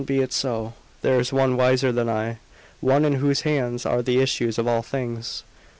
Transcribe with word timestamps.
Be 0.03 0.19
it 0.23 0.33
so. 0.33 0.73
There 1.03 1.19
is 1.19 1.31
One 1.31 1.55
wiser 1.57 1.91
than 1.91 2.09
I 2.09 2.39
One 2.79 3.05
in 3.05 3.13
whose 3.21 3.41
hands 3.41 3.85
are 3.85 4.01
the 4.01 4.19
issues 4.19 4.57
of 4.57 4.67
all 4.67 4.81
things." 4.81 5.43